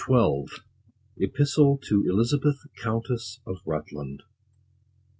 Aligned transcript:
110 0.07 0.47
XII.— 0.49 0.63
EPISTLE 1.25 1.77
TO 1.77 2.05
ELIZABETH 2.09 2.57
COUNTESS 2.81 3.39
OF 3.45 3.57
RUTLAND. 3.67 4.23